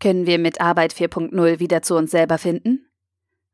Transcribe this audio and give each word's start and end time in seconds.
Können 0.00 0.26
wir 0.26 0.38
mit 0.38 0.62
Arbeit 0.62 0.94
4.0 0.94 1.60
wieder 1.60 1.82
zu 1.82 1.94
uns 1.94 2.10
selber 2.10 2.38
finden? 2.38 2.86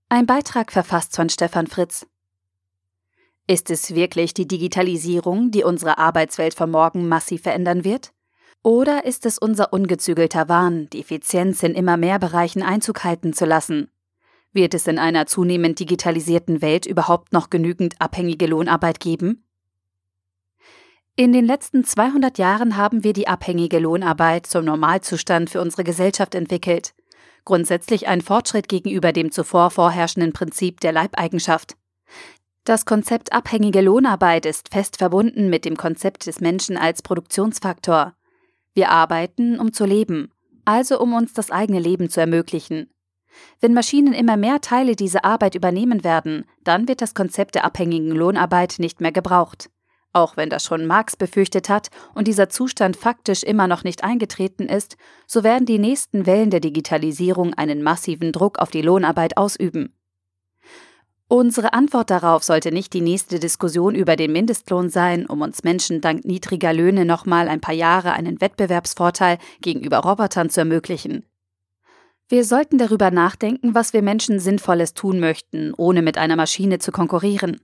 Ein 0.08 0.26
Beitrag 0.26 0.71
verfasst 0.71 1.17
von 1.17 1.28
Stefan 1.28 1.67
Fritz. 1.67 2.07
Ist 3.49 3.69
es 3.71 3.96
wirklich 3.96 4.33
die 4.33 4.46
Digitalisierung, 4.46 5.51
die 5.51 5.64
unsere 5.64 5.98
Arbeitswelt 5.98 6.55
von 6.55 6.71
morgen 6.71 7.08
massiv 7.08 7.42
verändern 7.42 7.82
wird? 7.82 8.12
Oder 8.62 9.05
ist 9.05 9.27
es 9.27 9.39
unser 9.39 9.73
ungezügelter 9.73 10.48
Wahn, 10.48 10.89
die 10.91 11.01
Effizienz 11.01 11.64
in 11.64 11.75
immer 11.75 11.96
mehr 11.96 12.21
Bereichen 12.21 12.63
Einzug 12.63 13.03
halten 13.03 13.33
zu 13.33 13.45
lassen? 13.45 13.91
Wird 14.53 14.75
es 14.75 14.87
in 14.87 15.01
einer 15.01 15.27
zunehmend 15.27 15.81
digitalisierten 15.81 16.63
Welt 16.63 16.87
überhaupt 16.87 17.33
noch 17.33 17.51
genügend 17.51 18.01
abhängige 18.01 18.47
Lohnarbeit 18.47 19.01
geben? 19.01 19.46
In 21.19 21.33
den 21.33 21.46
letzten 21.46 21.83
200 21.83 22.37
Jahren 22.37 22.77
haben 22.77 23.03
wir 23.03 23.14
die 23.14 23.27
abhängige 23.27 23.79
Lohnarbeit 23.79 24.46
zum 24.46 24.66
Normalzustand 24.66 25.48
für 25.48 25.62
unsere 25.62 25.83
Gesellschaft 25.83 26.34
entwickelt. 26.34 26.92
Grundsätzlich 27.47 28.06
ein 28.06 28.20
Fortschritt 28.20 28.69
gegenüber 28.69 29.15
dem 29.15 29.33
zuvor 29.33 29.70
vorherrschenden 29.70 30.34
Prinzip 30.34 30.80
der 30.80 30.92
Leibeigenschaft. 30.92 31.75
Das 32.65 32.84
Konzept 32.84 33.33
abhängige 33.33 33.80
Lohnarbeit 33.80 34.45
ist 34.45 34.69
fest 34.75 34.98
verbunden 34.98 35.48
mit 35.48 35.65
dem 35.65 35.79
Konzept 35.79 36.27
des 36.27 36.42
Menschen 36.42 36.77
als 36.77 37.01
Produktionsfaktor. 37.01 38.12
Wir 38.75 38.91
arbeiten, 38.91 39.59
um 39.59 39.73
zu 39.73 39.87
leben, 39.87 40.30
also 40.67 41.01
um 41.01 41.14
uns 41.14 41.33
das 41.33 41.51
eigene 41.51 41.80
Leben 41.80 42.11
zu 42.11 42.20
ermöglichen. 42.20 42.91
Wenn 43.61 43.73
Maschinen 43.73 44.12
immer 44.12 44.37
mehr 44.37 44.61
Teile 44.61 44.97
dieser 44.97 45.25
Arbeit 45.25 45.55
übernehmen 45.55 46.05
werden, 46.05 46.45
dann 46.62 46.89
wird 46.89 47.01
das 47.01 47.14
Konzept 47.14 47.55
der 47.55 47.64
abhängigen 47.64 48.11
Lohnarbeit 48.11 48.75
nicht 48.78 49.01
mehr 49.01 49.12
gebraucht. 49.12 49.70
Auch 50.16 50.38
wenn 50.38 50.48
das 50.48 50.65
schon 50.65 50.87
Marx 50.87 51.15
befürchtet 51.15 51.69
hat 51.69 51.91
und 52.15 52.27
dieser 52.27 52.48
Zustand 52.48 52.97
faktisch 52.97 53.43
immer 53.43 53.66
noch 53.66 53.84
nicht 53.84 54.02
eingetreten 54.02 54.66
ist, 54.66 54.97
so 55.27 55.45
werden 55.45 55.66
die 55.66 55.79
nächsten 55.79 56.25
Wellen 56.25 56.48
der 56.48 56.61
Digitalisierung 56.61 57.53
einen 57.53 57.83
massiven 57.83 58.33
Druck 58.33 58.59
auf 58.59 58.70
die 58.70 58.81
Lohnarbeit 58.81 59.37
ausüben. 59.37 59.94
Unsere 61.28 61.75
Antwort 61.75 62.09
darauf 62.09 62.44
sollte 62.44 62.72
nicht 62.72 62.94
die 62.94 63.03
nächste 63.03 63.39
Diskussion 63.39 63.94
über 63.94 64.17
den 64.17 64.33
Mindestlohn 64.33 64.89
sein, 64.89 65.27
um 65.27 65.42
uns 65.42 65.64
Menschen 65.64 66.00
dank 66.00 66.25
niedriger 66.25 66.72
Löhne 66.72 67.05
nochmal 67.05 67.47
ein 67.47 67.61
paar 67.61 67.75
Jahre 67.75 68.14
einen 68.14 68.41
Wettbewerbsvorteil 68.41 69.37
gegenüber 69.61 69.98
Robotern 69.98 70.48
zu 70.48 70.61
ermöglichen. 70.61 71.27
Wir 72.31 72.47
sollten 72.47 72.78
darüber 72.78 73.11
nachdenken, 73.11 73.75
was 73.75 73.92
wir 73.92 74.00
Menschen 74.00 74.41
Sinnvolles 74.41 74.94
tun 74.94 75.20
möchten, 75.20 75.75
ohne 75.77 76.00
mit 76.00 76.17
einer 76.17 76.37
Maschine 76.37 76.78
zu 76.78 76.91
konkurrieren. 76.91 77.61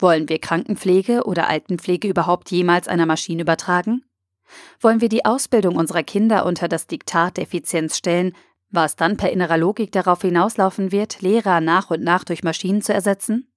Wollen 0.00 0.30
wir 0.30 0.38
Krankenpflege 0.38 1.24
oder 1.24 1.48
Altenpflege 1.48 2.08
überhaupt 2.08 2.50
jemals 2.50 2.88
einer 2.88 3.04
Maschine 3.04 3.42
übertragen? 3.42 4.02
Wollen 4.80 5.02
wir 5.02 5.10
die 5.10 5.26
Ausbildung 5.26 5.76
unserer 5.76 6.02
Kinder 6.02 6.46
unter 6.46 6.68
das 6.68 6.86
Diktat 6.86 7.36
der 7.36 7.44
Effizienz 7.44 7.98
stellen, 7.98 8.34
was 8.70 8.96
dann 8.96 9.18
per 9.18 9.30
innerer 9.30 9.58
Logik 9.58 9.92
darauf 9.92 10.22
hinauslaufen 10.22 10.90
wird, 10.90 11.20
Lehrer 11.20 11.60
nach 11.60 11.90
und 11.90 12.02
nach 12.02 12.24
durch 12.24 12.42
Maschinen 12.42 12.80
zu 12.80 12.94
ersetzen? 12.94 13.52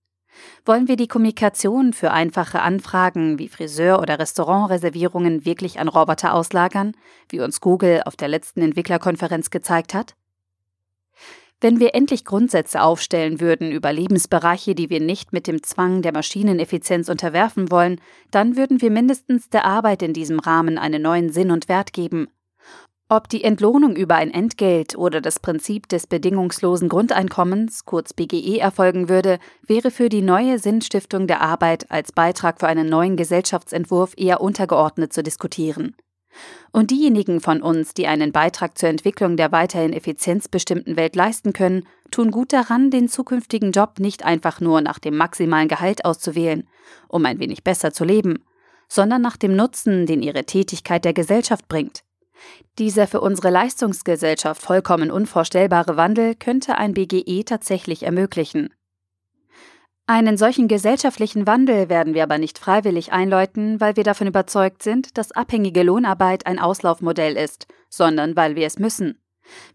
Wollen 0.65 0.87
wir 0.87 0.97
die 0.97 1.07
Kommunikation 1.07 1.93
für 1.93 2.11
einfache 2.11 2.61
Anfragen 2.61 3.39
wie 3.39 3.47
Friseur- 3.47 4.01
oder 4.01 4.19
Restaurantreservierungen 4.19 5.45
wirklich 5.45 5.79
an 5.79 5.87
Roboter 5.87 6.33
auslagern, 6.33 6.93
wie 7.29 7.39
uns 7.39 7.61
Google 7.61 8.01
auf 8.05 8.15
der 8.15 8.27
letzten 8.27 8.61
Entwicklerkonferenz 8.61 9.49
gezeigt 9.49 9.93
hat? 9.93 10.15
Wenn 11.63 11.79
wir 11.79 11.95
endlich 11.95 12.25
Grundsätze 12.25 12.81
aufstellen 12.81 13.39
würden 13.39 13.71
über 13.71 13.93
Lebensbereiche, 13.93 14.75
die 14.75 14.89
wir 14.89 14.99
nicht 14.99 15.31
mit 15.31 15.47
dem 15.47 15.63
Zwang 15.63 16.01
der 16.01 16.11
Maschineneffizienz 16.11 17.07
unterwerfen 17.07 17.71
wollen, 17.71 18.01
dann 18.31 18.57
würden 18.57 18.81
wir 18.81 18.91
mindestens 18.91 19.47
der 19.49 19.63
Arbeit 19.63 20.01
in 20.01 20.11
diesem 20.11 20.39
Rahmen 20.39 20.77
einen 20.77 21.01
neuen 21.01 21.31
Sinn 21.31 21.51
und 21.51 21.69
Wert 21.69 21.93
geben. 21.93 22.27
Ob 23.07 23.29
die 23.29 23.45
Entlohnung 23.45 23.95
über 23.95 24.15
ein 24.15 24.33
Entgelt 24.33 24.97
oder 24.97 25.21
das 25.21 25.39
Prinzip 25.39 25.87
des 25.87 26.05
bedingungslosen 26.05 26.89
Grundeinkommens, 26.89 27.85
kurz 27.85 28.11
BGE, 28.11 28.59
erfolgen 28.59 29.07
würde, 29.07 29.39
wäre 29.65 29.89
für 29.89 30.09
die 30.09 30.21
neue 30.21 30.59
Sinnstiftung 30.59 31.27
der 31.27 31.39
Arbeit 31.39 31.89
als 31.89 32.11
Beitrag 32.11 32.59
für 32.59 32.67
einen 32.67 32.89
neuen 32.89 33.15
Gesellschaftsentwurf 33.15 34.15
eher 34.17 34.41
untergeordnet 34.41 35.13
zu 35.13 35.23
diskutieren. 35.23 35.95
Und 36.71 36.91
diejenigen 36.91 37.39
von 37.39 37.61
uns, 37.61 37.93
die 37.93 38.07
einen 38.07 38.31
Beitrag 38.31 38.77
zur 38.77 38.89
Entwicklung 38.89 39.37
der 39.37 39.51
weiterhin 39.51 39.93
effizienzbestimmten 39.93 40.95
Welt 40.95 41.15
leisten 41.15 41.53
können, 41.53 41.87
tun 42.11 42.31
gut 42.31 42.53
daran, 42.53 42.89
den 42.91 43.09
zukünftigen 43.09 43.71
Job 43.71 43.99
nicht 43.99 44.23
einfach 44.23 44.59
nur 44.61 44.81
nach 44.81 44.99
dem 44.99 45.17
maximalen 45.17 45.67
Gehalt 45.67 46.05
auszuwählen, 46.05 46.67
um 47.07 47.25
ein 47.25 47.39
wenig 47.39 47.63
besser 47.63 47.93
zu 47.93 48.03
leben, 48.03 48.43
sondern 48.87 49.21
nach 49.21 49.37
dem 49.37 49.55
Nutzen, 49.55 50.05
den 50.05 50.21
ihre 50.21 50.45
Tätigkeit 50.45 51.05
der 51.05 51.13
Gesellschaft 51.13 51.67
bringt. 51.67 52.03
Dieser 52.79 53.07
für 53.07 53.21
unsere 53.21 53.49
Leistungsgesellschaft 53.49 54.61
vollkommen 54.61 55.11
unvorstellbare 55.11 55.97
Wandel 55.97 56.35
könnte 56.35 56.77
ein 56.77 56.93
BGE 56.93 57.43
tatsächlich 57.43 58.03
ermöglichen. 58.03 58.73
Einen 60.05 60.35
solchen 60.35 60.67
gesellschaftlichen 60.67 61.47
Wandel 61.47 61.87
werden 61.87 62.13
wir 62.13 62.23
aber 62.23 62.37
nicht 62.37 62.59
freiwillig 62.59 63.13
einläuten, 63.13 63.79
weil 63.79 63.95
wir 63.95 64.03
davon 64.03 64.27
überzeugt 64.27 64.83
sind, 64.83 65.17
dass 65.17 65.31
abhängige 65.31 65.81
Lohnarbeit 65.83 66.45
ein 66.45 66.59
Auslaufmodell 66.59 67.37
ist, 67.37 67.67
sondern 67.89 68.35
weil 68.35 68.55
wir 68.57 68.67
es 68.67 68.79
müssen. 68.79 69.23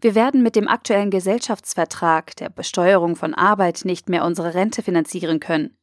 Wir 0.01 0.13
werden 0.13 0.43
mit 0.43 0.55
dem 0.55 0.67
aktuellen 0.67 1.09
Gesellschaftsvertrag 1.09 2.35
der 2.35 2.49
Besteuerung 2.49 3.15
von 3.15 3.33
Arbeit 3.33 3.85
nicht 3.85 4.09
mehr 4.09 4.23
unsere 4.23 4.53
Rente 4.53 4.83
finanzieren 4.83 5.39
können. 5.39 5.77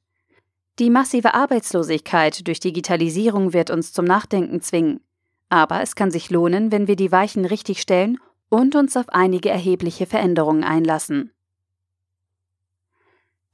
Die 0.78 0.90
massive 0.90 1.34
Arbeitslosigkeit 1.34 2.46
durch 2.46 2.60
Digitalisierung 2.60 3.52
wird 3.52 3.70
uns 3.70 3.92
zum 3.92 4.04
Nachdenken 4.04 4.60
zwingen. 4.60 5.00
Aber 5.48 5.80
es 5.80 5.94
kann 5.94 6.10
sich 6.10 6.30
lohnen, 6.30 6.70
wenn 6.70 6.86
wir 6.86 6.96
die 6.96 7.12
Weichen 7.12 7.46
richtig 7.46 7.80
stellen 7.80 8.18
und 8.48 8.76
uns 8.76 8.96
auf 8.96 9.08
einige 9.08 9.48
erhebliche 9.48 10.06
Veränderungen 10.06 10.64
einlassen. 10.64 11.32